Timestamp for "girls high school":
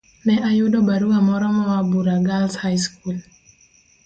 2.27-3.17